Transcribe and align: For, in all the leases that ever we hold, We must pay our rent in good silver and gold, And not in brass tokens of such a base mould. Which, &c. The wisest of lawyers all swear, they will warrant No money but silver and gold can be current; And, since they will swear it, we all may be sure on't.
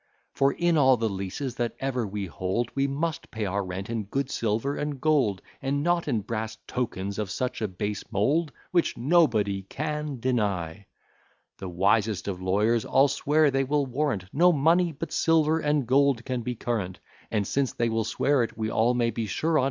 For, 0.33 0.53
in 0.53 0.79
all 0.79 0.97
the 0.97 1.07
leases 1.09 1.57
that 1.57 1.75
ever 1.79 2.07
we 2.07 2.25
hold, 2.25 2.71
We 2.73 2.87
must 2.87 3.29
pay 3.29 3.45
our 3.45 3.63
rent 3.63 3.87
in 3.87 4.05
good 4.05 4.31
silver 4.31 4.75
and 4.75 4.99
gold, 4.99 5.43
And 5.61 5.83
not 5.83 6.07
in 6.07 6.21
brass 6.21 6.57
tokens 6.65 7.19
of 7.19 7.29
such 7.29 7.61
a 7.61 7.67
base 7.67 8.03
mould. 8.11 8.51
Which, 8.71 8.95
&c. 8.95 8.99
The 9.07 10.85
wisest 11.61 12.27
of 12.27 12.41
lawyers 12.41 12.83
all 12.83 13.09
swear, 13.09 13.51
they 13.51 13.63
will 13.63 13.85
warrant 13.85 14.25
No 14.33 14.51
money 14.51 14.91
but 14.91 15.11
silver 15.11 15.59
and 15.59 15.85
gold 15.85 16.25
can 16.25 16.41
be 16.41 16.55
current; 16.55 16.99
And, 17.29 17.45
since 17.45 17.71
they 17.73 17.89
will 17.89 18.03
swear 18.03 18.41
it, 18.41 18.57
we 18.57 18.71
all 18.71 18.95
may 18.95 19.11
be 19.11 19.27
sure 19.27 19.59
on't. 19.59 19.59